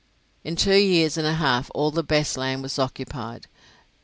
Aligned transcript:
In 0.43 0.55
two 0.55 0.77
years 0.79 1.15
and 1.15 1.27
a 1.27 1.35
half 1.35 1.69
all 1.75 1.91
the 1.91 2.01
best 2.01 2.35
land 2.35 2.63
was 2.63 2.79
occupied. 2.79 3.45